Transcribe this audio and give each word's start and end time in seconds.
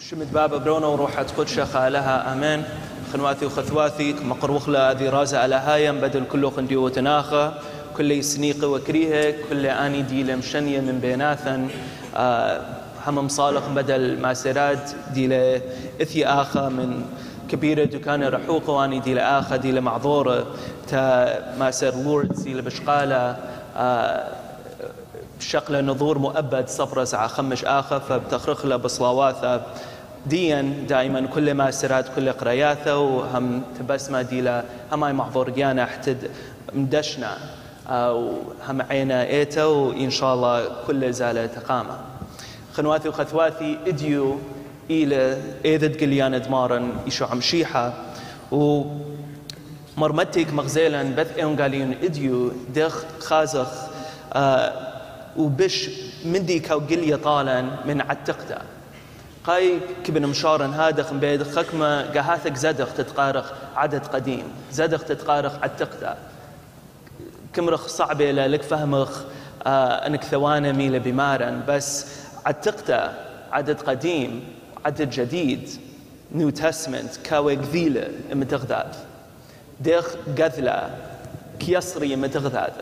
شمت 0.00 0.26
بابا 0.32 0.56
برونا 0.58 0.86
وروحة 0.86 1.26
قدشة 1.38 1.64
خالها 1.64 2.32
أمان. 2.32 2.64
خنواتي 3.12 3.46
وخثواتي 3.46 4.12
مقروخ 4.12 4.68
لا 4.68 4.94
ذي 4.94 5.08
رازة 5.08 5.38
على 5.38 5.54
هايم 5.54 6.00
بدل 6.00 6.24
كله 6.32 6.50
خندي 6.50 6.76
وتناخة. 6.76 7.54
كل 7.96 8.24
سنيقة 8.24 8.68
وكريهة 8.68 9.34
كل 9.50 9.66
أني 9.66 10.02
دي 10.02 10.24
مشنية 10.24 10.80
من 10.80 10.98
بيناثا 10.98 11.68
آه 12.16 12.60
هم 13.06 13.18
مصالح 13.18 13.62
بدل 13.68 14.20
ما 14.20 14.34
سراد 14.34 14.78
دي 15.14 15.56
إثي 16.02 16.26
آخا 16.26 16.68
من 16.68 17.02
كبيرة 17.50 17.84
دكان 17.84 18.24
رحوقة 18.24 18.72
وآني 18.72 19.00
دي 19.00 19.14
لآخا 19.14 19.56
دي 19.56 19.80
معذورة. 19.80 20.46
تا 20.88 21.56
ما 21.58 21.70
سر 21.70 21.94
لوردز 21.94 22.42
دي 22.42 22.60
بشقالة. 22.60 23.36
آه 23.76 24.24
بشقلة 25.38 25.80
نظور 25.80 26.18
مؤبد 26.18 26.68
صفرة 26.68 27.04
ساعة 27.04 27.26
خمش 27.26 27.64
آخر 27.64 28.00
فبتخرخ 28.00 28.66
له 28.66 28.76
بصلاواثة 28.76 29.62
ديا 30.26 30.74
دائما 30.88 31.26
كل 31.26 31.54
ما 31.54 31.70
سرات 31.70 32.04
كل 32.16 32.32
قرياته 32.32 32.98
وهم 32.98 33.62
تبسمة 33.78 34.22
ديلا 34.22 34.64
هم 34.92 35.04
اي 35.04 35.12
محظور 35.12 35.50
جانا 35.50 35.84
احتد 35.84 36.30
مدشنا 36.74 37.38
وهم 37.90 38.82
عينا 38.90 39.26
ايتا 39.26 39.64
وإن 39.64 40.10
شاء 40.10 40.34
الله 40.34 40.68
كل 40.86 41.12
زالة 41.12 41.46
تقامة. 41.46 41.96
خنواتي 42.74 43.08
وخثواتي 43.08 43.78
إديو 43.86 44.38
إلى 44.90 45.38
إيذد 45.64 46.00
قليان 46.00 46.42
دمارا 46.42 46.88
يشو 47.06 47.24
عمشيحة 47.24 47.92
و 48.52 48.82
مرمتك 49.96 50.52
مغزيلا 50.52 51.02
بث 51.02 51.36
إيون 51.38 51.56
قاليون 51.60 51.94
إديو 52.02 52.52
دخ 52.74 53.04
خازخ 53.20 53.68
آه 54.32 54.87
وبش 55.38 55.90
مندي 56.24 56.58
كاو 56.58 56.78
قلية 56.78 57.16
طالا 57.16 57.62
من 57.86 58.00
عتقته. 58.00 58.58
قاي 59.44 59.78
كبن 60.04 60.26
مشارن 60.26 60.74
هذا 60.74 61.12
بيد 61.12 61.42
خكمة 61.42 62.02
قهاثك 62.02 62.56
زدخ 62.56 62.92
تتقارخ 62.94 63.52
عدد 63.76 64.06
قديم 64.06 64.44
زدخ 64.72 65.04
تتقارخ 65.04 65.52
عتقته. 65.62 66.14
كمرخ 67.52 67.88
صعبة 67.88 68.30
لك 68.30 68.62
فهمخ 68.62 69.22
آه 69.66 70.06
أنك 70.06 70.24
ثوانة 70.24 70.72
ميلة 70.72 70.98
بمارن 70.98 71.62
بس 71.68 72.06
عتقته 72.46 73.12
عدد 73.52 73.80
قديم 73.80 74.44
عدد 74.84 75.10
جديد 75.10 75.70
نيو 76.34 76.50
تستمنت 76.50 77.16
كاوي 77.24 77.56
قذيلة 77.56 78.08
متغذاذ. 78.32 78.94
ديخ 79.80 80.06
قذلة 80.38 80.90
كيصري 81.60 82.16
متغذاذ. 82.16 82.72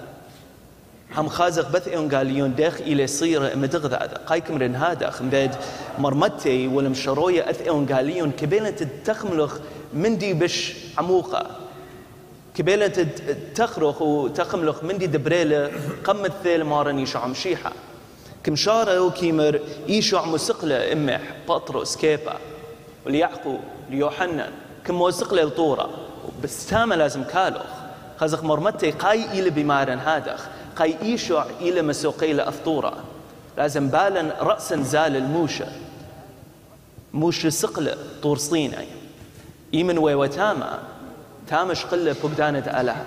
هم 1.16 1.28
خازق 1.28 1.70
بث 1.70 1.88
اون 1.88 2.08
قاليون 2.08 2.54
داخ 2.54 2.80
إلى 2.80 3.06
صير 3.06 3.56
مدغ 3.56 3.86
ذا 3.86 3.96
قايكم 4.26 4.58
رن 4.58 4.76
هذا 4.76 5.10
خمبيد 5.10 5.50
مرمتي 5.98 6.66
ولم 6.66 6.94
شرويه 6.94 7.50
اث 7.50 7.68
اون 7.68 7.86
قاليون 7.86 8.30
كبيلة 8.30 8.88
تخملخ 9.04 9.58
من 9.94 10.18
دي 10.18 10.34
بش 10.34 10.74
عموقة 10.98 11.46
كبيلة 12.54 13.06
تخرخ 13.54 14.02
وتخملخ 14.02 14.84
من 14.84 14.98
دي 14.98 15.06
دبريلة 15.06 15.70
قم 16.04 16.24
الثيل 16.24 16.64
مارن 16.64 16.98
يشعم 16.98 17.34
شيحة 17.34 17.72
كم 18.44 18.56
شارة 18.56 19.00
وكيمر 19.00 19.60
يشع 19.88 20.24
مسقلة 20.24 20.92
امح 20.92 21.20
بطرس 21.48 21.96
كيبا 21.96 22.34
وليعقو 23.06 23.56
ليوحنا 23.90 24.50
كم 24.84 25.02
مسقلة 25.02 25.42
الطورة 25.42 25.90
بس 26.44 26.66
تاما 26.66 26.94
لازم 26.94 27.24
كالوخ 27.24 27.66
خازق 28.16 28.44
مرمتي 28.44 28.90
قاي 28.90 29.24
إلى 29.24 29.50
بمارن 29.50 29.98
هادخ 29.98 30.48
قاي 30.76 30.96
إيشع 31.02 31.44
إلى 31.60 31.82
مسوقيلة 31.82 32.48
أفطورة. 32.48 32.96
لازم 33.56 33.88
بالا 33.88 34.42
رأسا 34.42 34.82
زال 34.82 35.16
الموشة 35.16 35.66
موش 37.14 37.46
سقلة 37.46 37.96
طور 38.22 38.38
صيني. 38.38 38.86
إيمن 39.74 39.98
ويوتاما 39.98 40.78
تامش 41.48 41.84
قلة 41.84 42.12
فقدانة 42.12 42.80
ألها 42.80 43.06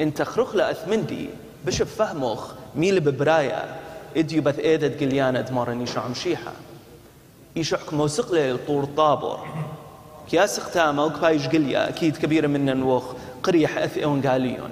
إنت 0.00 0.22
خرخلة 0.22 0.70
أثمندي. 0.70 1.30
بشف 1.66 1.94
فهموخ 1.94 2.52
ميل 2.76 3.00
ببرايا. 3.00 3.76
اديو 4.16 4.42
بث 4.42 4.58
إيدت 4.58 5.00
قليانة 5.00 5.40
دمارن 5.40 5.82
يشع 5.82 6.08
مشيحة. 6.08 6.52
يشعك 7.56 7.94
موسقلة 7.94 8.58
طور 8.66 8.84
طابور. 8.84 9.46
كياس 10.30 10.58
اختاما 10.58 11.04
وكبايش 11.04 11.46
قليا. 11.46 11.88
أكيد 11.88 12.16
كبيرة 12.16 12.46
من 12.46 12.76
نوخ 12.76 13.04
قريح 13.42 13.78
أثئون 13.78 14.22
قاليون. 14.22 14.70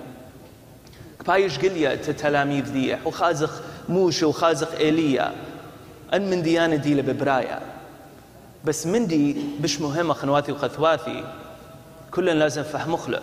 بايش 1.29 1.59
قليا 1.59 1.95
تلاميذ 1.95 2.73
ديح 2.73 3.07
وخازخ 3.07 3.61
موشة 3.89 4.27
وخازخ 4.27 4.69
إيليا 4.81 5.33
أن 6.15 6.31
من 6.31 6.43
ديانة 6.43 6.77
دي 6.77 7.03
ببرايا 7.03 7.61
بس 8.65 8.87
من 8.87 9.07
دي 9.07 9.37
بش 9.61 9.81
مهمة 9.81 10.15
خنواتي 10.15 10.53
وخثواتي 10.53 11.25
كلنا 12.11 12.31
لازم 12.31 12.63
فهمخ 12.63 13.09
له 13.09 13.23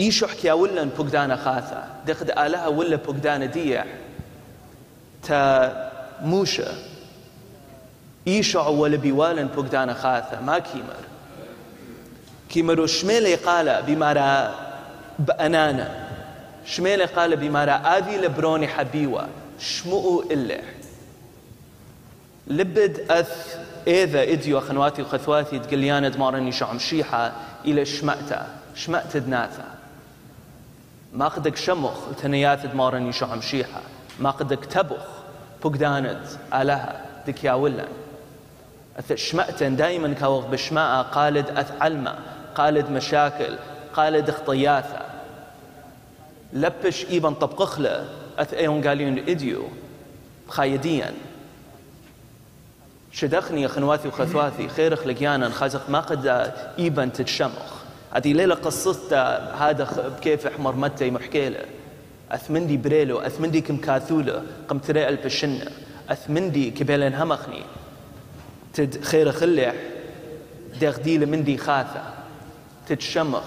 إيشو 0.00 0.26
حكيا 0.26 0.52
ولا 0.52 0.84
بقدانا 0.84 1.36
خاثة 1.36 1.84
دخد 2.06 2.30
آلها 2.30 2.66
ولا 2.66 2.96
بقدانا 2.96 3.46
ديح 3.46 3.84
تا 5.22 5.90
موشة. 6.22 6.72
إيشو 8.28 8.70
ولا 8.70 8.96
بيوالا 8.96 9.42
بقدانا 9.42 9.94
خاثة 9.94 10.40
ما 10.40 10.58
كيمر 10.58 11.04
كيمر 12.50 12.80
وشميلي 12.80 13.34
قال 13.34 13.82
بمارا 13.86 14.54
بأنانا. 15.18 16.08
شميلة 16.64 17.06
قال 17.06 17.36
بمارا 17.36 17.72
آذي 17.72 18.16
لبروني 18.16 18.68
حبيوة. 18.68 19.28
شمؤوا 19.60 20.22
إلح 20.32 20.64
لبد 22.46 23.10
أث 23.10 23.58
إذا 23.86 24.22
إديو 24.22 24.60
خنواتي 24.60 25.02
وخثواتي 25.02 25.58
تقليانا 25.58 26.08
دمارني 26.08 26.52
شعم 26.52 26.78
شيحة 26.78 27.32
إلى 27.64 27.84
شمأتا. 27.84 28.46
شمأت 28.74 29.16
دناثا 29.16 29.64
ما 31.12 31.28
قدك 31.28 31.56
شمخ 31.56 31.92
تنيات 32.22 32.66
دمارني 32.66 33.12
شعم 33.12 33.40
شيحة. 33.40 33.80
ما 34.20 34.30
قدك 34.30 34.64
تبخ 34.64 35.06
فقدانت 35.62 36.20
آلها 36.54 37.00
دكيا 37.26 37.52
ولن 37.52 37.88
أث 38.98 39.12
شمأتن 39.12 39.76
دائما 39.76 40.14
كوغ 40.14 40.46
بشماء 40.46 41.02
قالد 41.02 41.58
أث 41.58 41.72
علمة 41.80 42.14
قالد 42.54 42.90
مشاكل 42.90 43.58
قالد 43.94 44.30
خطياثة 44.30 45.07
لبش 46.52 47.04
إيبان 47.04 47.34
طبقخلة 47.34 48.08
أث 48.38 48.54
أيون 48.54 48.88
قاليون 48.88 49.18
إديو 49.18 49.62
خايديا. 50.48 51.14
شدخني 53.12 53.62
يا 53.62 53.68
خنواتي 53.68 54.08
وخثواتي 54.08 54.68
خيرخ 54.68 55.06
لقيانا 55.06 55.48
خازق 55.48 55.90
ما 55.90 56.00
قد 56.00 56.52
إيبان 56.78 57.12
تتشمخ. 57.12 57.78
هذه 58.12 58.32
ليلة 58.32 58.54
قصت 58.54 59.12
هذا 59.12 60.14
بكيف 60.18 60.46
أحمر 60.46 60.76
متى 60.76 61.10
محكيلة 61.10 61.60
أثمندي 62.30 62.76
بريلو 62.76 63.18
أثمندي 63.18 63.60
كم 63.60 63.76
كاثولة 63.76 64.42
قم 64.68 64.78
تري 64.78 65.08
البشنة 65.08 65.70
أثمندي 66.08 66.70
كبيلن 66.70 67.14
همخني. 67.14 67.62
تد 68.74 69.04
خير 69.04 69.32
خلح 69.32 69.74
دغديل 70.80 71.26
مندي 71.26 71.58
خاثة. 71.58 72.02
تتشمخ. 72.88 73.44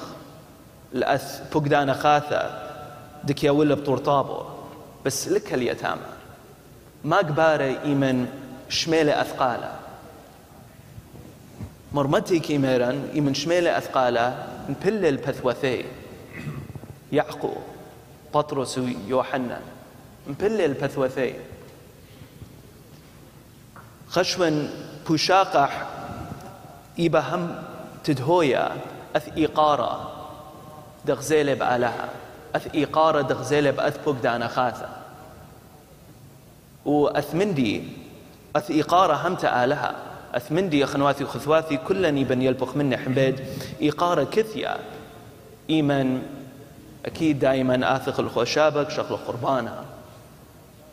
الأث 0.96 1.50
فقدان 1.52 1.94
خاثة. 1.94 2.71
دك 3.24 3.44
يا 3.44 3.52
ولا 3.52 3.76
بطور 3.76 3.98
طابو 3.98 4.44
بس 5.06 5.28
لك 5.28 5.54
اليتامى 5.54 6.02
ما 7.04 7.18
قبارة 7.18 7.82
إيمن 7.84 8.28
شميلة 8.70 9.22
أثقالة 9.22 9.72
مرمتي 11.94 12.40
كيميران 12.40 13.10
إيمن 13.14 13.34
شميلة 13.34 13.78
أثقالة 13.78 14.48
نبل 14.70 15.06
البثوثي. 15.06 15.86
يعقو 17.12 17.54
بطرس 18.34 18.78
ويوحنا. 18.78 19.62
نبل 20.28 20.62
البثوثي. 20.62 21.34
خشون 24.08 24.70
بوشاقح 25.08 25.88
إيبا 27.00 27.20
هم 27.20 27.64
تدهويا 28.04 28.78
أث 29.16 29.38
إيقارة 29.38 30.12
دغزيلة 31.06 31.54
بآلها 31.54 32.10
أث 32.56 32.76
إيقارة 32.76 33.22
دغزيلة 33.22 33.72
بأث 33.72 34.04
بوغدانا 34.06 34.48
خاثة. 34.48 34.90
وأثمندي 36.86 37.84
أث 38.56 38.72
إيقارة 38.72 39.28
هم 39.28 39.36
تآلها 39.36 39.96
أثمندي 40.34 40.84
أخنواتي 40.84 41.24
وخثواتي 41.24 41.78
كلني 41.78 42.24
بن 42.24 42.42
يلبخ 42.42 42.76
مني 42.76 42.98
حبيد 42.98 43.46
إيقارة 43.82 44.24
كثية 44.24 44.78
إيمن 45.70 46.22
أكيد 47.06 47.40
دائما 47.40 47.96
آثق 47.96 48.20
الخشابك 48.20 48.90
شغل 48.90 49.18
قربانها 49.18 49.86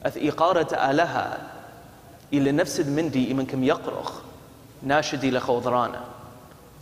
أث 0.06 0.16
إيقارة 0.16 0.90
آلها. 0.90 1.38
إلى 2.32 2.52
نفس 2.52 2.80
المندي 2.80 3.28
إيمن 3.28 3.46
كم 3.46 3.64
يقرخ. 3.64 4.12
ناشدي 4.82 5.30
لخوضرانا. 5.30 6.00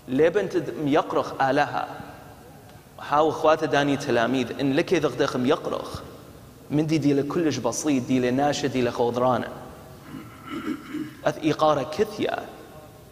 لبنت 0.08 0.62
يقرخ 0.84 1.43
آلها. 1.43 1.88
هاو 3.01 3.31
اخواته 3.31 3.67
داني 3.67 3.97
تلاميذ 3.97 4.61
ان 4.61 4.73
لك 4.73 4.95
دغدغ 4.95 5.47
يقرخ 5.47 6.03
من 6.71 6.87
دي 6.87 6.99
دي 6.99 7.15
لكلش 7.15 7.57
بسيط 7.57 8.07
دي 8.07 8.31
لناشد 8.31 8.73
دي 8.73 8.83
لخوضرانا 8.83 9.49
أث 11.25 11.39
إيقارة 11.39 11.83
كثية 11.83 12.39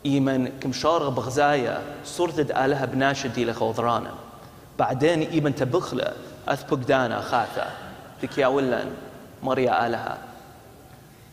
إيمن 0.07 0.49
كمشار 0.61 1.09
بغزايا 1.09 1.83
صورت 2.05 2.51
آلها 2.51 2.85
بناشدي 2.85 3.45
لخوضرانا 3.45 4.15
بعدين 4.79 5.23
إيمن 5.23 5.55
تبخلة 5.55 6.13
أث 6.49 6.75
بقدانا 6.75 7.21
خاثة 7.21 7.67
ذكيا 8.23 8.47
ولن 8.47 8.91
مريا 9.43 9.87
آلها. 9.87 10.19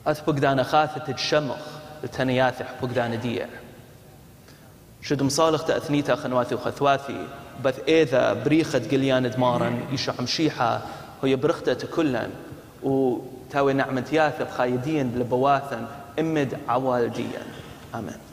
أث 0.07 0.21
بقدانا 0.29 0.63
خاثة 0.63 0.97
تتشمخ 0.99 1.57
لتنياثح 2.03 2.65
بقدانا 2.81 3.15
ديع 3.15 3.47
شد 5.01 5.23
مصالح 5.23 5.61
تأثنيتا 5.61 6.15
خنواثي 6.15 6.55
وخثواثي 6.55 7.27
بث 7.65 7.79
إذا 7.87 8.33
بريخة 8.33 8.81
قليان 8.91 9.29
دمارا 9.29 9.79
يشع 9.91 10.13
مشيحة 10.19 10.81
هي 11.23 11.35
برختة 11.35 11.87
كلا 11.87 12.27
وتاوي 12.83 13.73
نعمة 13.73 14.05
ياثب 14.13 14.47
خايدين 14.49 15.19
لبواثا 15.19 15.87
إمد 16.19 16.57
عوالديا 16.67 17.41
آمين. 17.95 18.21